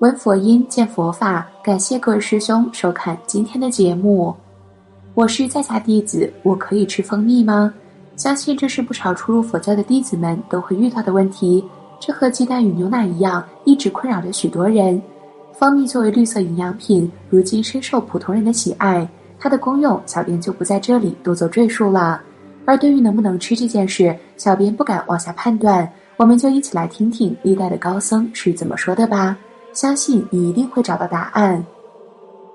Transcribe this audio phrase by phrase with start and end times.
[0.00, 1.46] 闻佛音，见佛法。
[1.62, 4.34] 感谢各位师兄收看今天的节目。
[5.14, 7.72] 我是在家弟子，我可以吃蜂蜜吗？
[8.16, 11.64] 相信这是不少初入佛教的弟子们都会遇到的问题。
[12.00, 15.00] 这和鸡蛋与牛奶一样，一直困扰着许多人。
[15.52, 19.08] 蜂蜜作为绿色营养品，如今深受普通人的喜爱。
[19.38, 22.20] 它的功用，小编就不在这里多做赘述了。
[22.64, 25.88] 而对于能不能吃这件事，小编不敢妄下判断。
[26.16, 29.36] 我们就一起来听听历代的高僧是怎么说的吧。
[29.74, 31.62] 相信你一定会找到答案。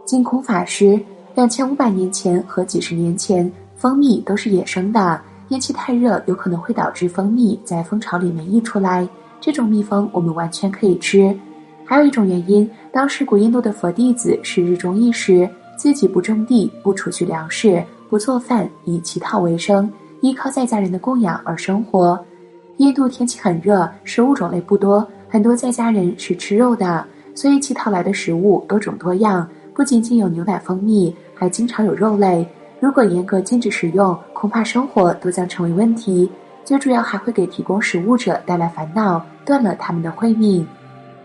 [0.05, 1.00] 净空法师，
[1.36, 5.20] 两千五百年前和几十年前，蜂蜜都是野生的。
[5.50, 9.08] 天气太热，有可能会导致蜂蜜在蜂巢里面溢出来。
[9.41, 11.38] 这种蜜蜂我们完全可以吃。
[11.84, 22.18] 还有一种原因，当时古印度的佛弟子是日中一时，自己不种地，不储蓄粮食，不做饭，以乞讨为生，依靠在家人的供养而生活。
[22.77, 25.05] 印度天气很热，食物种类不多。
[25.27, 32.48] 很多在家人是吃肉的，所以乞讨来的食物多种多样，不仅仅有牛奶、蜂蜜，还经常有肉类。
[32.80, 36.30] 如果严格禁止食用，恐怕生活都将成为问题。
[36.63, 40.66] 最主要还会给提供食物者带来烦恼，断了他们的慧命。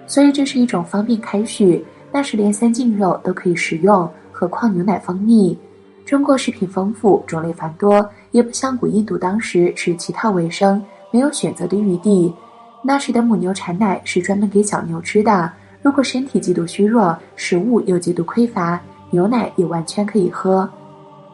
[0.06, 5.56] 所以这是一种方便开许，那时连三净肉都可以食用，何况牛奶、蜂蜜？
[6.05, 12.34] 中国食品丰富，种类繁多，也不像古印度当时是乞讨为生，没有选择的余地。
[12.83, 15.50] 那时的母牛产奶是专门给小牛吃的。
[15.84, 20.66] 如果身体极度虚弱，食物又极度匮乏，牛奶也完全可以喝。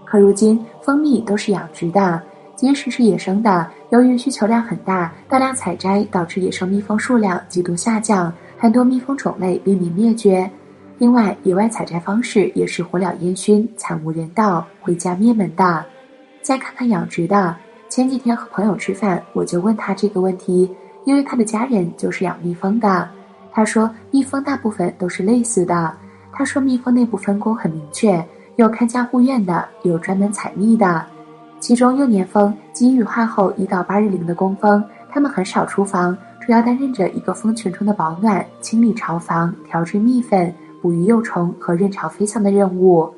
[0.04, 2.20] 可如今蜂蜜都是养殖的，
[2.56, 10.50] 即使是野生的，由于需求量很大，大量采摘导致野生蜜蜂数量极度下降，很多蜜蜂种类濒临灭绝。
[10.98, 15.84] 另外，野外采摘方式也是火燎烟熏，惨无人道，回家灭门的。
[16.42, 17.56] 再看看养殖的，
[17.88, 20.68] 前几天和朋友吃饭，我就问他这个问题。
[21.06, 23.08] 因为他的家人就是养蜜蜂的，
[23.52, 25.92] 他说蜜蜂大部分都是类似的。
[26.32, 28.24] 他说蜜蜂内部分工很明确，
[28.56, 31.04] 有看家护院的，有专门采蜜的。
[31.58, 43.12] 其中幼年蜂及羽化后一到八日龄的工蜂，它们很少出房，主要担任着一个蜂群中的保暖、清理巢房、调制蜜粉、哺育幼虫和任巢飞翔的任务。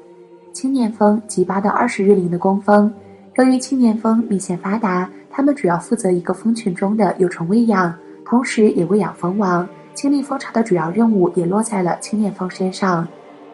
[0.53, 2.93] 青年蜂及八到二十日龄的工蜂，
[3.37, 5.09] 由于青年蜂蜜腺发达。
[5.35, 9.67] 它们主要负责一个蜂群中的幼虫喂养，同时也喂养蜂王。
[9.95, 13.07] 清理蜂巢的主要任务也落在了青年蜂身上，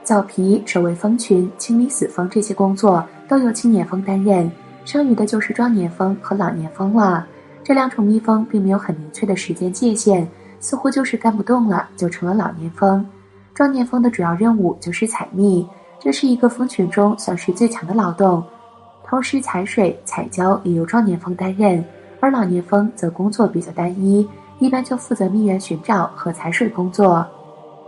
[0.03, 4.51] 造皮、守卫蜂群、清理死蜂这些工作都由青年蜂担任，
[4.85, 7.27] 剩余的就是壮年蜂和老年蜂了。
[7.63, 10.27] 这两种蜜蜂并没有很明确的时间界限，
[10.61, 13.05] 似乎就是干不动了就成了老年蜂。
[13.53, 18.43] 壮年蜂的主要任务就是采蜜，这是一个蜂群中算是最强的劳动。
[19.05, 21.85] 同时，采水、采胶也由壮年蜂担任，
[22.21, 24.27] 而老年蜂则工作比较单一，
[24.59, 27.27] 一般就负责蜜源寻找和采水工作。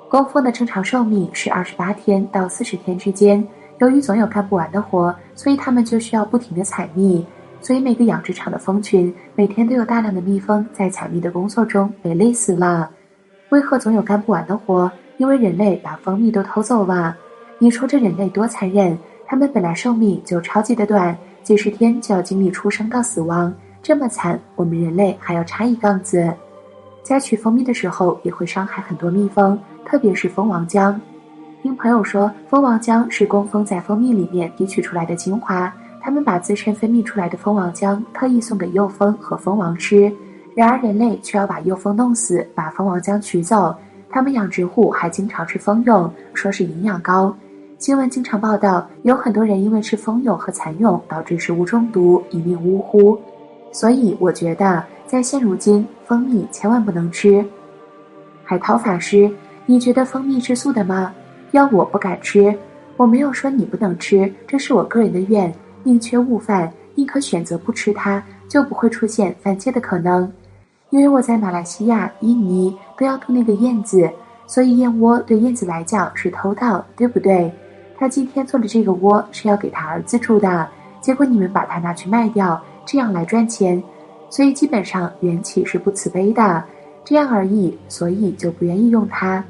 [0.09, 3.47] 工蜂的正常寿命是二十八天到四十天之间，
[3.79, 7.25] 由于总有干不完的活，所以它们就需要不停地采蜜。
[7.61, 12.91] 所以每个养殖场的蜂群每天都有大量的蜜蜂在采蜜的工作中被累死了。
[13.51, 14.91] 为何总有干不完的活？
[15.19, 17.17] 因为人类把蜂蜜都偷走了。
[17.59, 18.97] 你说这人类多残忍！
[19.27, 26.33] 它们本来寿命就超级的短，几十天就要经历出生到死亡，这么惨，我们人类还要插一杠子。
[27.03, 30.95] 在取蜂蜜的时候，也会伤害很多蜜蜂，特别是蜂王浆。
[31.63, 40.11] 听朋友说，蜂王浆是工蜂在蜂蜜里面提取出来的精华，他们把自身分泌出来的蜂王浆特意送给幼蜂和蜂王吃，
[40.55, 43.75] 然而人类却要把幼蜂弄死，把蜂王浆取走。
[44.09, 47.35] 他们养殖户还经常吃蜂蛹，说是营养高。
[47.79, 53.19] 新闻经常报道，有很多人因为吃蜂蛹和蚕蛹导致食物中毒，一命呜呼。
[53.73, 57.45] 所以我觉得，在现如今，蜂蜜千万不能吃。
[58.45, 59.29] 海涛法师，
[59.67, 61.13] 你觉得蜂蜜是素的吗？
[61.51, 62.57] 要我不敢吃，
[62.97, 65.53] 我没有说你不能吃，这是我个人的愿。
[65.83, 70.33] 宁缺勿犯，宁可选择不吃它，就不会出现犯戒的可能。
[70.91, 74.09] 因为我在马来西亚、印尼都要吐那个燕子，
[74.47, 77.53] 所以燕窝对燕子来讲是偷盗，对不对？
[77.99, 80.69] 他今天做的这个窝是要给他儿子住的，
[81.01, 83.83] 结果你们把它拿去卖掉，这样来赚钱，
[84.31, 86.65] 所以基本上缘起是不慈悲的，
[87.05, 89.45] 这样而已，所以就不愿意用它。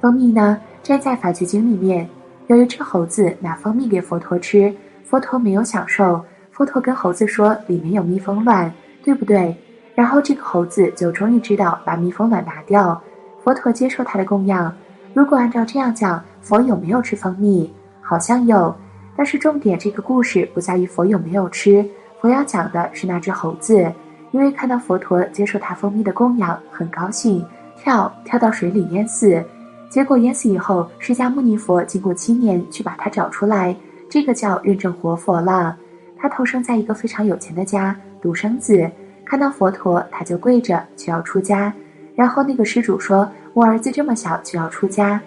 [0.00, 2.08] 蜂蜜呢，站在法句经里面，
[2.46, 4.72] 有一只猴子拿蜂蜜给佛陀吃，
[5.04, 8.72] 佛陀没有享受，佛陀跟猴子说里面有蜜蜂卵，
[9.04, 9.56] 对不对？
[9.94, 12.98] 然后这个猴子就终于知道把蜜蜂卵拿掉，
[13.42, 14.74] 佛陀接受他的供养。
[15.12, 17.70] 如果按照这样讲，佛有没有吃蜂蜜？
[18.00, 18.74] 好像有，
[19.16, 21.84] 但是重点这个故事不在于佛有没有吃，
[22.20, 23.92] 佛要讲的是那只猴子，
[24.32, 27.46] 因为看到佛陀接受他蜂蜜的供养，很高兴，
[27.76, 29.42] 跳跳到水里淹死，
[29.88, 33.76] 结果淹死以后，释迦牟尼佛经过七年去把他找出来，
[34.08, 35.76] 这个叫认证活佛了。
[36.18, 38.90] 他投生在一个非常有钱的家，独生子，
[39.24, 41.72] 看到佛陀他就跪着就要出家。
[42.14, 45.20] 然后那个施主说：“我儿子这么小就要出家。”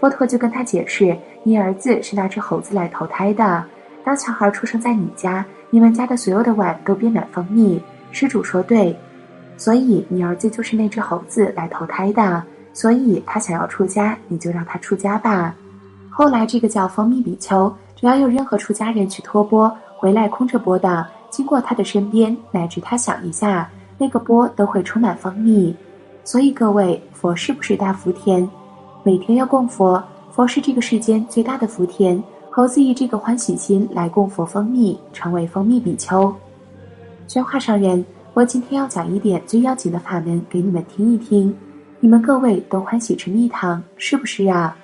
[0.00, 3.64] 佛陀就跟他解释：“你儿子是那只猴子来投胎的。
[4.02, 7.80] 当小孩出生在你家，你们家的所有的碗都变满蜂蜜。”
[8.12, 8.96] 施主说：“对，
[9.56, 12.42] 所以你儿子就是那只猴子来投胎的。
[12.72, 15.54] 所以他想要出家，你就让他出家吧。”
[16.08, 23.68] 后来这个叫蜂蜜比丘，只要有任何出家人去托钵回来空着钵的，经过他的身边，乃至他想一下，
[23.98, 25.74] 那个钵都会充满蜂蜜。
[26.24, 28.48] 所以各位，佛是不是大福田？
[29.02, 32.22] 每天要供佛，佛是这个世间最大的福田。
[32.50, 36.34] 猴子以这个欢喜心来供佛蜂蜜，成为蜂蜜比丘。
[37.30, 38.04] 宣化上人，
[38.34, 41.56] 我今天要讲一点最要紧的法门给你们听一听。
[42.00, 44.76] 你们各位都欢喜吃蜜糖，是不是啊？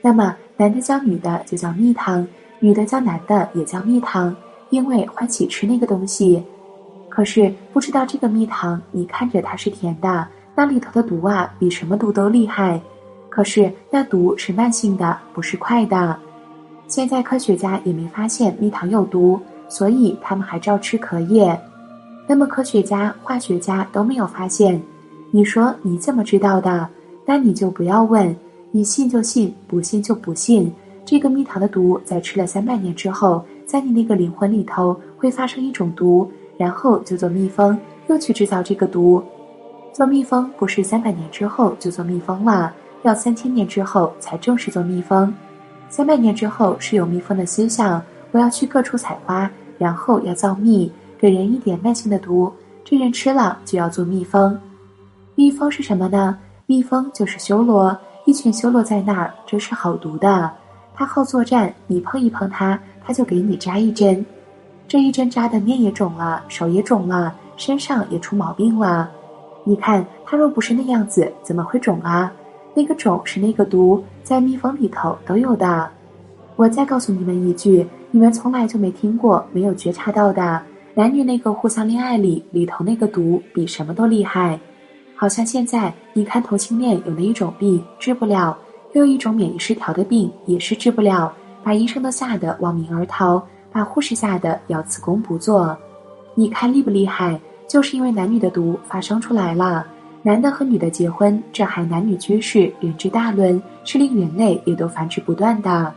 [0.00, 2.24] 那么男的叫女的就叫蜜糖，
[2.60, 4.32] 女的叫男的也叫蜜糖，
[4.70, 6.40] 因为欢喜吃那个东西。
[7.08, 10.28] 可是不知道这个蜜糖，你看着它是甜的。
[10.54, 12.80] 那里头的毒啊，比什么毒都厉害。
[13.28, 16.16] 可是那毒是慢性的，不是快的。
[16.86, 21.60] 现在科学家也没发现蜜糖有毒，所以他们还照吃可也。
[22.28, 24.80] 那么科学家、化学家都没有发现，
[25.30, 26.86] 你说你怎么知道的？
[27.24, 28.36] 那你就不要问，
[28.70, 30.70] 你信就信，不信就不信。
[31.06, 37.78] 这个蜜糖的毒在吃了三百年之后，在你那个灵魂里头会发生一种毒，然后就做蜜蜂，
[38.08, 39.22] 又去制造这个毒。
[39.90, 45.32] 做蜜蜂不是三百年之后就做蜜蜂了，要三千年之后才正式做蜜蜂。
[45.88, 48.02] 三百年之后是有蜜蜂的思想，
[48.32, 52.52] 我要去各处采花，然后要造蜜，给人一点慢性的毒，
[52.84, 54.58] 这人吃了就要做蜜蜂。
[55.34, 56.38] 蜜蜂是什么呢？
[56.66, 60.50] 蜜蜂就是修罗，一群修罗在那儿，这是好毒的。
[60.94, 64.24] 它好作战，你碰一碰它，它就给你扎一针，
[64.86, 69.10] 这一针扎的面也肿了，手也肿了，身上也出毛病了。
[69.64, 72.32] 你看，它若不是那样子，怎么会肿啊？
[72.74, 75.88] 那个肿是那个毒，在蜜蜂里头都有的。
[76.56, 80.60] 我再告诉你们一句，你们从来就没听过、没有觉察到的，
[80.98, 84.58] 男女那个互相恋爱里里头那个毒比什么都厉害。
[85.14, 88.58] 好像现在你看同性恋有那一种病治不了，
[88.94, 93.40] 又有一种免疫失调的病也是治不了，把医生都吓得亡命而逃，
[93.70, 95.78] 把护士吓得要辞工不做。
[96.34, 97.40] 你看厉不厉害？
[97.68, 99.86] 就是因为男女的毒发生出来了，
[100.24, 105.94] 男的和女的结婚，这还男女居士，人之大伦，是令人类也都繁殖不断的。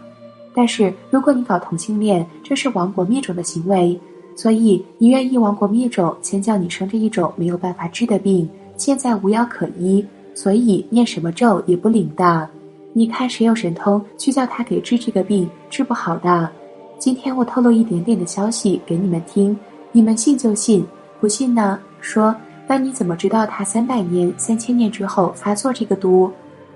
[0.54, 4.00] 但是如果你搞同性恋，这是亡国灭种的行为，
[4.36, 12.50] 所以你愿意亡国灭种，先叫你生这一种没有办法治的病，现在无药可医，所以念什么咒也不灵的。
[12.94, 16.50] 你看谁有神通去叫他给治这个病，治不好的。
[16.98, 19.58] 今天我透露一点点的消息给你们听，
[19.92, 20.86] 你们信就信。
[21.20, 21.80] 不信呢？
[22.00, 22.36] 说，
[22.68, 26.32] 那你怎么知道他三百年、三千年之后发作这个毒？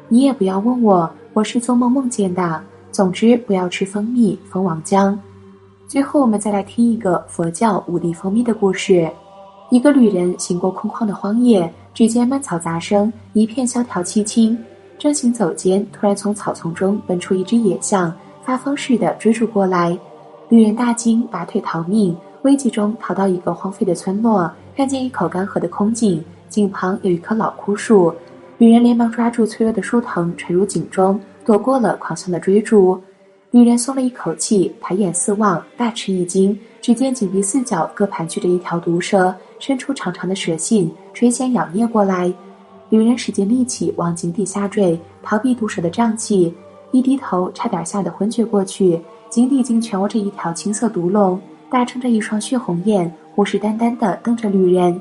[0.07, 2.61] 你也不要问我，我是做梦梦见的。
[2.91, 5.17] 总之，不要吃蜂蜜、蜂王浆。
[5.87, 9.07] 最后，我们再来听一个佛教五滴蜂蜜的故事。
[9.69, 14.57] 一个旅人行过空旷的荒野，只见蔓草杂生，一片萧条凄清。
[14.97, 18.11] 正行走间，突然从草丛中奔出一只野象，
[18.41, 19.95] 发疯似的追逐过来。
[20.49, 22.17] 旅人大惊，拔腿逃命。
[22.41, 28.11] 危急中逃到一个荒废的村落，看见一口干涸的空井，井旁有一棵老枯树。
[28.57, 32.99] 旅人连忙抓住脆弱的树藤，垂入井中，躲过了狂象的追逐。
[33.55, 42.29] 女人松了一口气，抬眼四望，大吃一惊，只见井壁四角各盘踞着一条毒蛇，伸出长长的蛇信，垂涎咬啮过来。
[42.89, 46.53] 女人使尽力气往井底下坠，逃避毒蛇的瘴气，
[46.91, 48.99] 一低头，差点吓得昏厥过去。
[49.29, 51.39] 井底竟蜷卧着一条青色毒龙。
[51.69, 54.99] 大撑着一双血红眼，虎视眈眈地瞪着女人。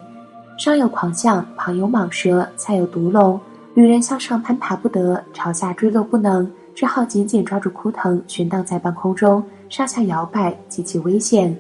[0.56, 3.40] 上有狂象，旁有蟒蛇，下有毒龙。
[3.74, 11.56] 女人向上攀爬不得，朝下坠落不能，只好紧紧抓住枯藤，悬荡在半空中，上下摇摆，极其危险。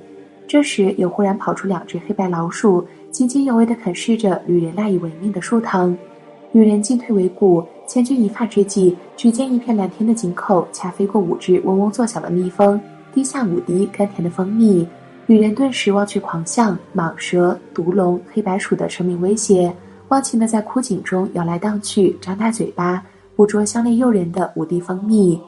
[0.46, 5.96] 这时，又忽然跑出两只黑白老鼠，津津有味地啃噬着旅人赖以为命的树藤。
[6.52, 12.80] 旅人进退维谷，千钧一发之际，只见一片蓝天的井口，恰飞过五只嗡嗡作响的蜜蜂，
[13.12, 14.86] 滴下五滴甘甜的蜂蜜。
[15.26, 19.74] 旅人顿时忘却狂象、蟒蛇、毒龙、黑白鼠的生命威胁，
[20.08, 23.02] 忘情的在枯井中摇来荡去，张大嘴巴
[23.36, 25.40] 捕捉香烈诱人的五滴蜂蜜。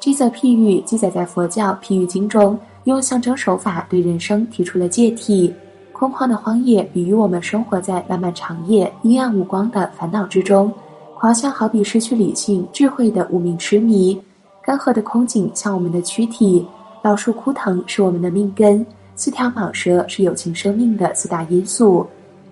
[0.00, 5.52] 这则譬喻记载在佛教譬喻经中，用象征手法对人生提出了借题。
[5.92, 10.72] 空旷的荒野比喻我们生活在漫漫长夜、阴暗无光的烦恼之中。
[11.18, 14.20] 狂笑好比失去理性、智慧的无名痴迷。
[14.62, 16.66] 干涸的空井像我们的躯体，
[17.02, 22.06] 老树枯藤是我们的命根，四条蟒蛇是有情生命的四大因素。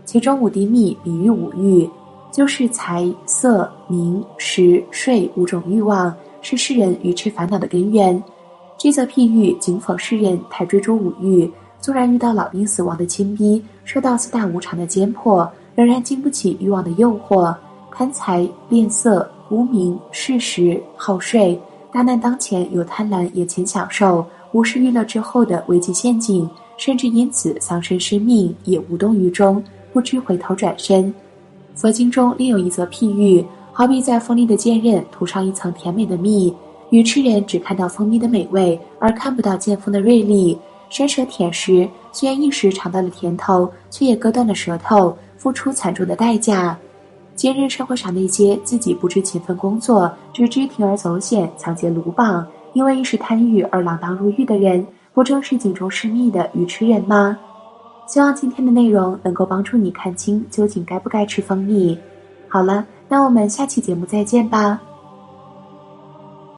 [0.07, 1.89] 其中五滴蜜比喻五欲，
[2.35, 6.13] 就是财色名食睡五种欲望，
[6.43, 8.21] 是世人愚痴烦恼的根源。
[8.77, 11.49] 这则譬喻警讽世人太追逐五欲，
[11.81, 17.55] 纵然遇到老病死亡的侵逼，受到四大无常的煎迫，仍然经不起欲望的诱惑。
[17.93, 21.57] 贪财恋色无名嗜食好睡，
[21.93, 29.63] 大难当前有贪婪眼前享受，无视娱乐之后的危机陷阱，甚至因此丧身失命，也无动于衷，
[29.93, 31.15] 不知回头转身。
[31.75, 36.55] 佛经中另有一则譬喻，好比在锋利的剑刃涂上一层甜美的蜜，
[36.91, 40.57] 愚痴人只看到蜂蜜的美味，而看不到剑锋的锐利。
[40.89, 46.79] 伸舌舔食，虽然一时尝到了甜头，却也割断了舌头，付出惨重的代价。
[47.35, 57.37] 今日社会上那些自己不知勤奋工作，只知铤而走险、抢劫鲁莽，因为一时贪欲而锒铛入狱的人，不正是井中失蜜的愚痴人吗？
[58.07, 61.99] 希望今天的内容能够帮助你看清究竟该不该吃蜂蜜。
[62.49, 64.81] 好了，那我们下期节目再见吧。